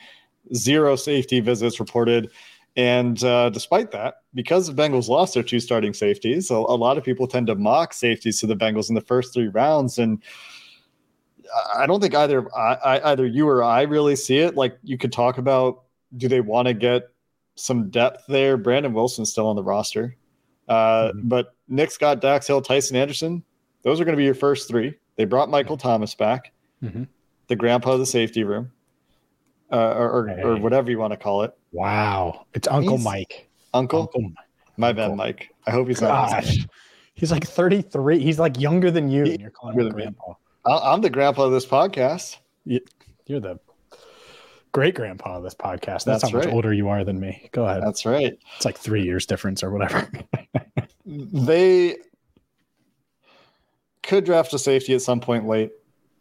[0.54, 2.32] zero safety visits reported.
[2.76, 6.98] And uh, despite that, because the Bengals lost their two starting safeties, a, a, lot
[6.98, 9.98] of people tend to mock safeties to the Bengals in the first three rounds.
[9.98, 10.24] And
[11.76, 14.56] I don't think either I, either you or I really see it.
[14.56, 15.84] Like you could talk about,
[16.16, 17.10] do they want to get
[17.56, 18.56] some depth there?
[18.56, 20.16] Brandon Wilson's still on the roster,
[20.70, 21.28] uh, mm-hmm.
[21.28, 23.44] but Nick Scott, Dax Hill, Tycen Anderson,
[23.84, 24.96] those are going to be your first three.
[25.18, 27.04] They brought Michael Thomas back, mm-hmm.
[27.48, 28.72] the grandpa of the safety room
[29.72, 30.42] uh, or, hey.
[30.42, 31.58] or whatever you want to call it.
[31.72, 33.50] Wow, it's Uncle he's, Mike.
[33.74, 34.02] Uncle?
[34.02, 34.32] Uncle?
[34.78, 35.10] My Uncle.
[35.10, 35.50] bad, Mike.
[35.66, 36.44] I hope he's not.
[37.14, 38.20] He's like 33.
[38.20, 40.34] He's like younger than you, he, and you're calling him grandpa.
[40.66, 42.38] I'm the grandpa of this podcast.
[42.66, 43.60] You're the
[44.72, 46.04] great grandpa of this podcast.
[46.04, 46.46] That's, That's how right.
[46.46, 47.50] much older you are than me.
[47.52, 47.84] Go ahead.
[47.84, 48.38] That's right.
[48.56, 50.10] It's like three years difference or whatever.
[51.06, 51.98] they
[54.04, 55.72] could draft a safety at some point late.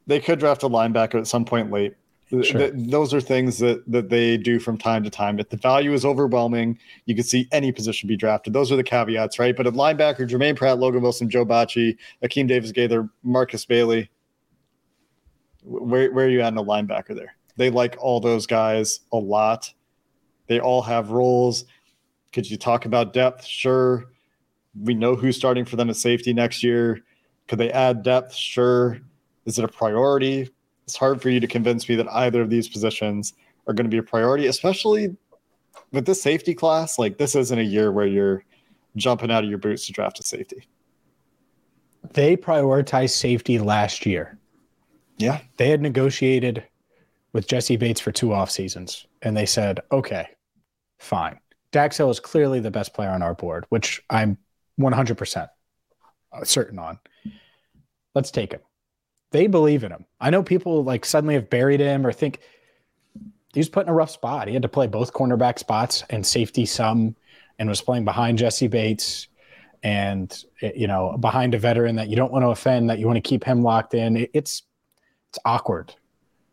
[0.06, 1.94] They could draft a linebacker at some point late.
[2.30, 2.42] Sure.
[2.42, 5.40] Th- those are things that that they do from time to time.
[5.40, 8.52] If the value is overwhelming, you can see any position be drafted.
[8.52, 9.56] Those are the caveats, right?
[9.56, 14.10] But at linebacker, Jermaine Pratt, Logan Wilson, Joe Bachie, Akeem Davis Gaither, Markus Bailey.
[15.64, 17.34] Where where are you at in a linebacker there?
[17.56, 19.72] They like all those guys a lot.
[20.46, 21.64] They all have roles.
[22.32, 23.44] Could you talk about depth?
[23.44, 24.06] Sure.
[24.80, 27.00] We know who's starting for them at safety next year.
[27.48, 28.34] Could they add depth?
[28.34, 29.00] Sure.
[29.46, 30.48] Is it a priority?
[30.90, 33.34] It's hard for you to convince me that either of these positions
[33.68, 35.16] are going to be a priority, especially
[35.92, 36.98] with this safety class.
[36.98, 38.44] Like this isn't a year where you're
[38.96, 40.66] jumping out of your boots to draft a safety.
[42.12, 44.36] They prioritized safety last year.
[45.16, 45.42] Yeah.
[45.58, 46.64] They had negotiated
[47.32, 50.26] with Jessie Bates for two off seasons, and they said, okay,
[50.98, 51.38] fine.
[51.70, 54.38] Dax Hill is clearly the best player on our board, which I'm
[54.80, 55.48] 100%
[56.42, 56.98] certain on.
[58.12, 58.60] Let's take him
[59.30, 60.04] they believe in him.
[60.20, 62.40] I know people like suddenly have buried him or think
[63.52, 64.48] he was put in a rough spot.
[64.48, 67.16] He had to play both cornerback spots and safety some
[67.58, 69.28] and was playing behind Jessie Bates
[69.82, 73.16] and you know behind a veteran that you don't want to offend that you want
[73.16, 74.28] to keep him locked in.
[74.32, 74.62] It's
[75.30, 75.94] it's awkward,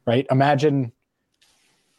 [0.05, 0.25] right?
[0.29, 0.91] Imagine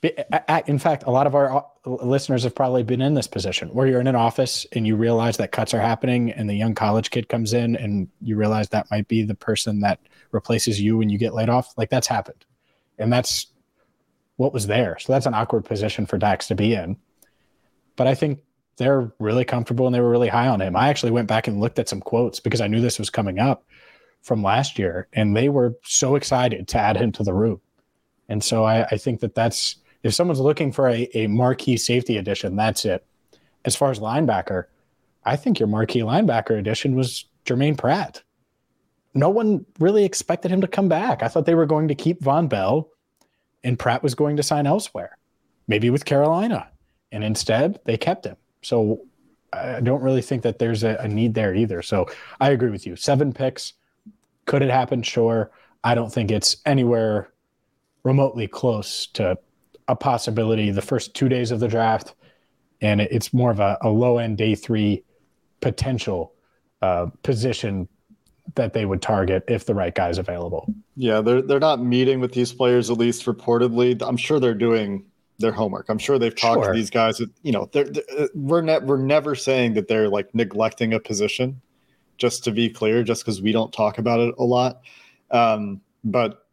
[0.02, 3.86] in fact, a lot of our uh, listeners have probably been in this position where
[3.86, 7.10] you're in an office and you realize that cuts are happening, and the young college
[7.10, 9.98] kid comes in, and you realize that might be the person that
[10.32, 11.72] replaces you when you get laid off.
[11.76, 12.44] Like that's happened,
[12.98, 13.46] and that's
[14.36, 14.98] what was there.
[14.98, 16.96] So that's an awkward position for Dax to be in.
[17.96, 18.40] But I think
[18.76, 20.76] they're really comfortable and they were really high on him.
[20.76, 23.40] I actually went back and looked at some quotes because I knew this was coming
[23.40, 23.64] up
[24.22, 27.60] from last year, and they were so excited to add him to the room.
[28.28, 32.16] And so I, I think that that's if someone's looking for a, a marquee safety
[32.16, 33.04] addition, that's it.
[33.64, 34.64] As far as linebacker,
[35.24, 38.22] I think your marquee linebacker addition was Jermaine Pratt.
[39.14, 41.22] No one really expected him to come back.
[41.22, 42.90] I thought they were going to keep Vonn Bell
[43.64, 45.18] and Pratt was going to sign elsewhere,
[45.66, 46.68] maybe with Carolina.
[47.10, 48.36] And instead, they kept him.
[48.62, 49.02] So
[49.52, 51.82] I don't really think that there's a, a need there either.
[51.82, 52.08] So
[52.40, 52.96] I agree with you.
[52.96, 53.72] Seven picks.
[54.44, 55.02] Could it happen?
[55.02, 55.50] Sure.
[55.82, 57.32] I don't think it's anywhere
[58.02, 59.38] remotely close to
[59.88, 62.14] a possibility the first two days of the draft.
[62.80, 65.04] And it's more of a, a low end day three
[65.60, 66.34] potential
[66.82, 67.88] uh, position
[68.54, 70.72] that they would target if the right guy's available.
[70.96, 74.00] Yeah, they're they're not meeting with these players at least reportedly.
[74.06, 75.04] I'm sure they're doing
[75.38, 75.88] their homework.
[75.88, 76.72] I'm sure they've talked sure.
[76.72, 77.20] to these guys.
[77.42, 81.60] You know, they're, they're, we're ne- we're never saying that they're like neglecting a position.
[82.16, 84.80] Just to be clear, just because we don't talk about it a lot,
[85.30, 86.48] um, but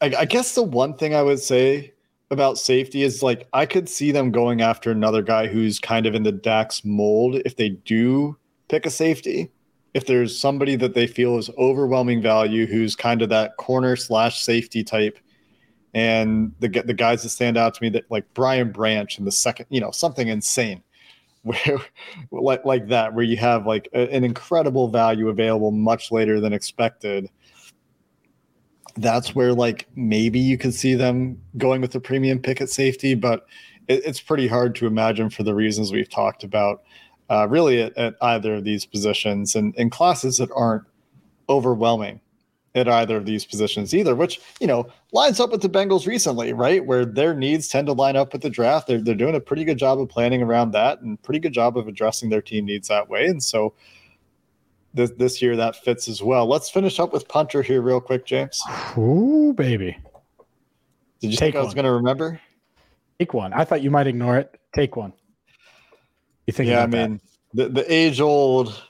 [0.00, 1.92] I, I guess the one thing I would say
[2.30, 6.14] about safety is like I could see them going after another guy who's kind of
[6.16, 8.36] in the Dax mold if they do
[8.68, 9.50] pick a safety.
[9.94, 14.42] If there's somebody that they feel is overwhelming value, who's kind of that corner slash
[14.42, 15.18] safety type,
[15.94, 19.32] and the the guys that stand out to me that like Brian Branch in the
[19.32, 20.82] second, you know, something insane,
[21.42, 21.78] where
[22.30, 26.52] like like that, where you have like a, an incredible value available much later than
[26.52, 27.30] expected.
[28.96, 33.14] That's where like maybe you could see them going with the premium pick at safety,
[33.14, 33.46] but
[33.88, 36.82] it, it's pretty hard to imagine for the reasons we've talked about.
[37.30, 40.84] Uh, really, at, at either of these positions and in classes that aren't
[41.48, 42.20] overwhelming
[42.74, 46.52] at either of these positions either, which, you know, lines up with the Bengals recently,
[46.52, 46.84] right?
[46.84, 48.86] Where their needs tend to line up with the draft.
[48.86, 51.76] They're, they're doing a pretty good job of planning around that and pretty good job
[51.76, 53.26] of addressing their team needs that way.
[53.26, 53.74] And so
[54.94, 56.46] this, this year that fits as well.
[56.46, 58.62] Let's finish up with punter here real quick, James.
[58.96, 59.96] Ooh, baby.
[61.20, 62.40] Did you Take think I was going to remember?
[63.18, 63.52] Take one.
[63.52, 64.60] I thought you might ignore it.
[64.72, 65.12] Take one.
[66.48, 66.70] You think?
[66.70, 67.20] Yeah, I mean,
[67.52, 67.74] that?
[67.74, 68.82] the the age old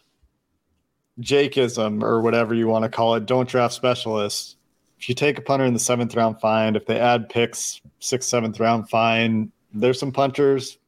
[1.20, 4.54] Jakeism or whatever you want to call it, don't draft specialists.
[5.00, 6.76] If you take a punter in the seventh round, fine.
[6.76, 9.50] If they add picks, sixth, seventh round, fine.
[9.74, 10.78] There's some punters.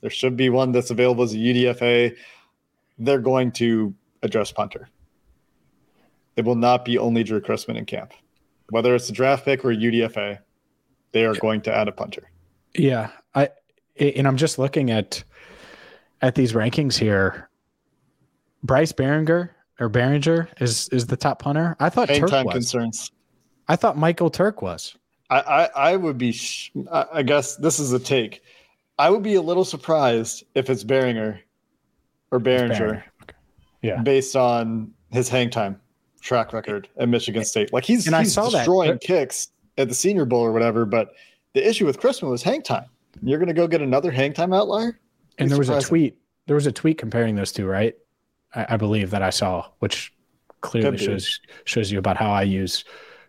[0.00, 2.16] There should be one that's available as a UDFA.
[3.00, 4.88] They're going to address punter.
[6.36, 8.12] It will not be only Drew Chrisman in camp.
[8.70, 10.38] Whether it's a draft pick or a UDFA,
[11.10, 12.30] they are going to add a punter.
[12.74, 13.10] Yeah.
[13.34, 13.48] I
[13.98, 15.24] and I'm just looking at
[16.22, 17.48] at these rankings here.
[18.62, 21.76] Bryce Baringer or Baringer is is the top punter.
[21.80, 22.54] I thought Turk time was.
[22.54, 23.10] concerns.
[23.68, 24.96] I thought Michael Turk was.
[25.30, 26.32] I, I, I would be.
[26.32, 28.42] Sh- I guess this is a take.
[28.98, 31.40] I would be a little surprised if it's Baringer
[32.30, 33.02] or Baringer.
[33.22, 33.34] Okay.
[33.82, 34.00] Yeah.
[34.02, 35.80] Based on his hang time
[36.20, 39.00] track record at Michigan State, like he's and he's I saw destroying that.
[39.00, 40.84] kicks at the Senior Bowl or whatever.
[40.84, 41.14] But
[41.54, 42.86] the issue with Chrisman was hang time.
[43.22, 44.98] You're going to go get another hang time outlier.
[45.38, 46.18] And there was a tweet.
[46.46, 47.94] There was a tweet comparing those two, right?
[48.54, 50.12] I, I believe that I saw, which
[50.60, 52.84] clearly shows shows you about how I use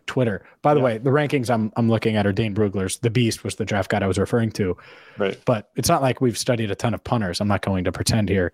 [0.06, 0.44] Twitter.
[0.62, 0.84] By the yeah.
[0.84, 2.98] way, the rankings I'm I'm looking at are Dane Brugler's.
[2.98, 4.76] The Beast was the draft guide I was referring to.
[5.18, 5.40] Right.
[5.44, 7.40] But it's not like we've studied a ton of punters.
[7.40, 8.52] I'm not going to pretend here.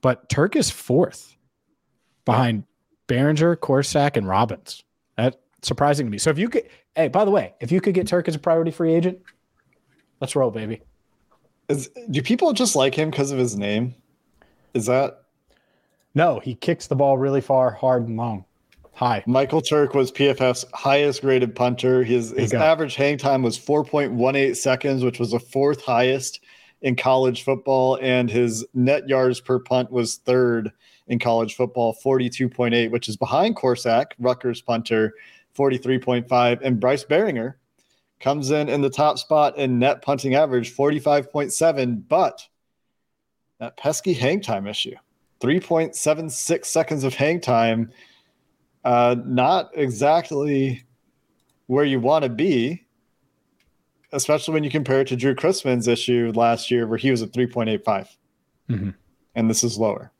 [0.00, 1.36] But Turk is fourth
[2.24, 2.64] behind
[3.08, 4.84] Baringer, Korsak, and Robbins.
[5.16, 6.18] That's surprising to me.
[6.18, 8.38] So if you could, hey, by the way, if you could get Turk as a
[8.38, 9.20] priority free agent,
[10.20, 10.82] let's roll, baby.
[11.68, 13.94] Is, do people just like him because of his name?
[14.74, 15.22] Is that
[16.14, 18.44] no, he kicks the ball really far, hard, and long.
[18.92, 19.22] High.
[19.26, 22.02] Michael Turk was PFF's highest graded punter.
[22.02, 26.40] His his average hang time was 4.18 seconds, which was the fourth highest
[26.82, 30.72] in college football, and his net yards per punt was third
[31.06, 35.14] in college football, 42.8, which is behind Korsak, Rutgers punter,
[35.56, 37.54] 43.5, and Bryce Baringer
[38.20, 42.46] comes in in the top spot in net punting average, 45.7, but
[43.60, 44.94] that pesky hang time issue.
[45.40, 47.92] 3.76 seconds of hang time.
[48.84, 50.84] Uh, not exactly
[51.66, 52.84] where you want to be,
[54.12, 57.32] especially when you compare it to Drew Chrisman's issue last year, where he was at
[57.32, 58.08] 3.85.
[58.70, 58.90] Mm-hmm.
[59.34, 60.10] And this is lower.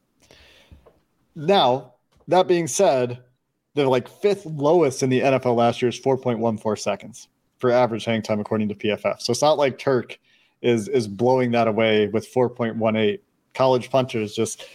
[1.35, 1.95] Now,
[2.29, 3.23] that being said,
[3.75, 7.29] the like fifth lowest in the NFL last year is 4.14 seconds
[7.59, 9.21] for average hang time according to PFF.
[9.21, 10.19] So it's not like Turk
[10.63, 13.21] is is blowing that away with 4.18.
[13.55, 14.67] College punters just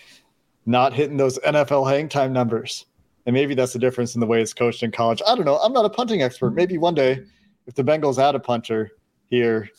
[0.66, 2.86] not hitting those NFL hang time numbers.
[3.26, 5.22] And maybe that's the difference in the way it's coached in college.
[5.26, 5.58] I don't know.
[5.58, 6.50] I'm not a punting expert.
[6.50, 6.56] Hmm.
[6.56, 7.24] Maybe one day,
[7.68, 8.92] if the Bengals add a punter
[9.30, 9.70] here,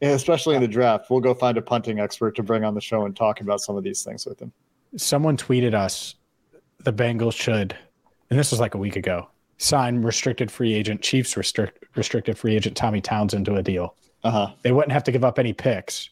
[0.00, 3.04] especially in the draft, we'll go find a punting expert to bring on the show
[3.04, 4.52] and talk about some of these things with him.
[4.96, 6.14] Someone tweeted us
[6.84, 7.76] the Bengals should,
[8.30, 9.28] and this was like a week ago,
[9.64, 13.96] sign restricted free agent, Chiefs restrict, restricted free agent Tommy Townsend to a deal.
[14.22, 14.52] Uh-huh.
[14.62, 16.10] They wouldn't have to give up any picks,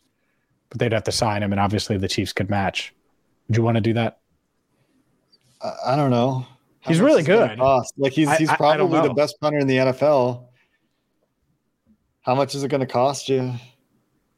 [0.70, 2.94] but they'd have to sign him, and obviously the Chiefs could match
[3.48, 4.18] Would you want to do that?
[5.62, 6.46] I, I don't know.
[6.80, 7.92] How He's really is it gonna good.
[7.96, 10.46] Like he's I- he's probably the best punter in the NFL.
[12.22, 13.52] How much is it going to cost you?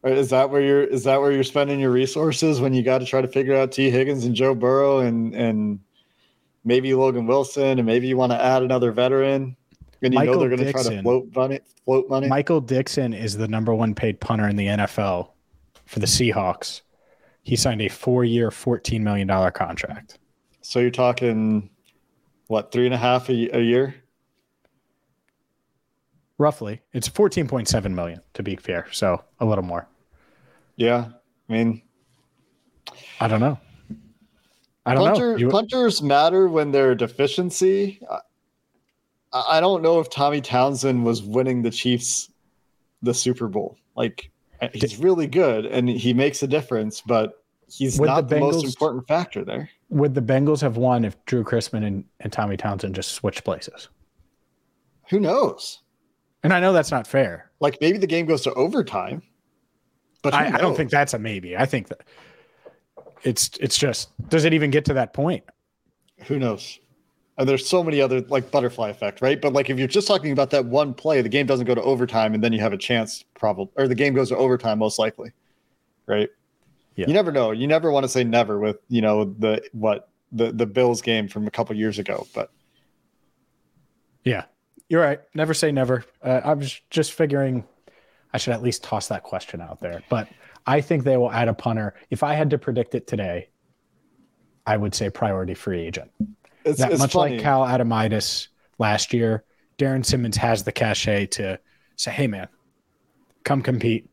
[0.02, 2.98] Or is that where you're is that where you're spending your resources when you got
[2.98, 5.80] to try to figure out Tee Higgins and Joe Burrow and and
[6.64, 9.56] maybe Logan Wilson and maybe you want to add another veteran
[10.02, 12.28] and you Michael know they're going to try to float money float money.
[12.28, 15.30] Michael Dickson is the number one paid punter in the NFL
[15.86, 16.82] for the Seahawks.
[17.42, 20.18] He signed a four-year, fourteen million dollar contract.
[20.62, 21.70] So you're talking
[22.46, 23.94] what three and a year?
[26.38, 28.86] Roughly, it's fourteen point seven million to be fair.
[28.90, 29.86] So a little more.
[30.76, 31.06] Yeah,
[31.48, 31.82] I mean
[33.20, 33.58] I don't know.
[34.86, 35.36] I don't Punter, know.
[35.38, 38.00] You- punters matter when they're a deficiency.
[39.32, 42.30] I, I don't know if Tommy Townsend was winning the Chiefs
[43.02, 43.76] the Super Bowl.
[43.96, 44.30] Like
[44.60, 48.40] eh, he's really good and he makes a difference, but he's Would not the the,
[48.40, 49.70] most Bengals- important factor there.
[49.88, 53.88] would the Bengals have won if Drew Chrisman and, and Tommy Townsend just switched places?
[55.10, 55.80] Who knows?
[56.42, 57.50] And I know that's not fair.
[57.60, 59.22] Like maybe the game goes to overtime.
[60.22, 61.54] But I, I don't think that's a maybe.
[61.56, 62.00] I think that
[63.24, 65.44] it's it's just does it even get to that point?
[66.26, 66.78] who knows.
[67.36, 69.40] And there's so many other like butterfly effect, right?
[69.40, 71.82] But like if you're just talking about that one play, the game doesn't go to
[71.82, 74.98] overtime, and then you have a chance, probably, or the game goes to overtime most
[74.98, 75.32] likely,
[76.06, 76.30] right?
[76.94, 77.06] Yeah.
[77.08, 77.50] You never know.
[77.50, 81.26] You never want to say never with you know the what the the Bills game
[81.26, 82.50] from a couple years ago, but
[84.22, 84.44] Yeah,
[84.88, 85.20] you're right.
[85.34, 86.04] Never say never.
[86.22, 87.64] Uh, I was just figuring
[88.32, 90.04] I should at least toss that question out there.
[90.08, 90.28] But
[90.66, 91.94] I think they will add a punter.
[92.10, 93.48] If I had to predict it today,
[94.66, 96.10] I would say priority free agent.
[96.64, 97.34] it's, that it's much funny.
[97.34, 98.48] like Cal Adomitis
[98.78, 99.44] last year,
[99.76, 101.58] Darrin Simmons has the cachet to
[101.96, 102.48] say, "Hey, man,
[103.44, 104.08] come compete.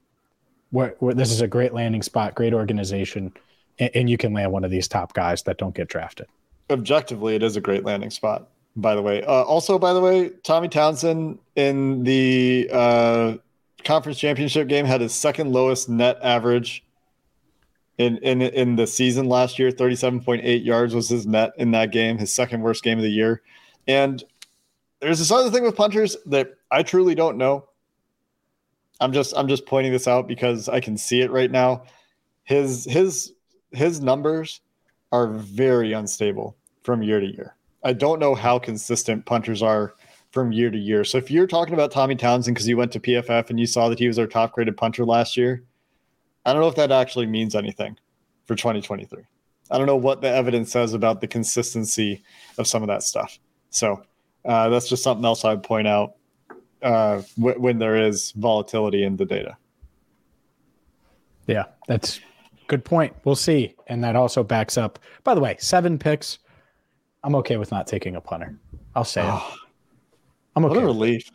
[0.72, 3.34] Where, where this is a great landing spot, great organization,
[3.80, 6.28] and, and you can land one of these top guys that don't get drafted."
[6.72, 8.48] objectively, it is a great landing spot.
[8.76, 13.36] By the way, uh, also by the way, Tommy Townsend in the uh,
[13.84, 16.84] conference championship game had his second lowest net average
[17.98, 19.72] in in in the season last year.
[19.72, 22.98] Thirty seven point eight yards was his net in that game, his second worst game
[22.98, 23.42] of the year.
[23.88, 24.24] And
[25.00, 27.68] there's this other thing with punters that I truly don't know.
[29.00, 31.84] I'm just I'm just pointing this out because I can see it right now.
[32.44, 33.34] His his
[33.72, 34.62] his numbers
[35.12, 37.56] are very unstable from year to year.
[37.84, 39.96] I don't know how consistent punters are
[40.32, 41.04] from year to year.
[41.04, 43.90] So if you're talking about Tommy Townsend because you went to PFF and you saw
[43.90, 45.64] that he was our top graded punter last year,
[46.46, 47.98] I don't know if that actually means anything
[48.46, 49.24] for 2023.
[49.70, 52.24] I don't know what the evidence says about the consistency
[52.58, 53.40] of some of that stuff.
[53.70, 54.04] So
[54.46, 56.16] uh, that's just something else I'd point out
[56.82, 59.58] uh, w- when there is volatility in the data.
[61.48, 62.20] Yeah, that's
[62.68, 63.14] good point.
[63.24, 63.76] We'll see.
[63.88, 65.00] And that also backs up.
[65.24, 66.40] By the way, seven picks.
[67.24, 68.58] I'm okay with not taking a punter.
[68.96, 69.42] I'll say it.
[70.56, 71.30] I'm What a relief.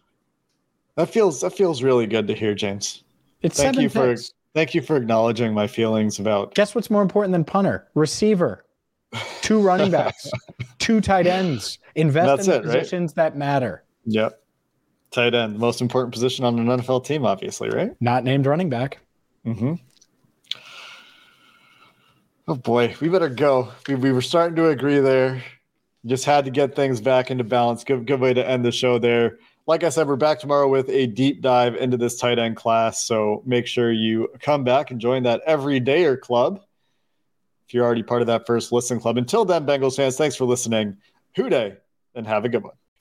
[0.97, 3.03] That feels that feels really good to hear, James.
[3.43, 4.17] It's Thank you for
[4.55, 7.87] thank you for acknowledging my feelings about Guess what's more important than punter?
[7.95, 8.65] Receiver.
[9.43, 10.31] Two running backs,
[10.79, 11.79] two tight ends.
[11.95, 12.65] Invest in the it, right?
[12.65, 13.85] positions that matter.
[14.07, 14.43] Yep.
[15.11, 17.93] Tight end, the most important position on an NFL team, obviously, right?
[18.01, 18.99] Not named running back.
[19.47, 19.75] Mm-hmm.
[22.49, 23.73] Oh boy, we better go.
[23.89, 25.43] We, we were starting to agree there.
[26.07, 27.83] Just had to get things back into balance.
[27.83, 29.39] Good, good way to end the show there.
[29.67, 33.03] Like I said, we're back tomorrow with a deep dive into this tight end class.
[33.03, 36.63] So make sure you come back and join that everydayer club.
[37.67, 39.17] If you're already part of that first listen club.
[39.17, 40.99] Until then, Bengals fans, thanks for listening.
[41.35, 41.77] Who Dey
[42.15, 42.75] and have a good one.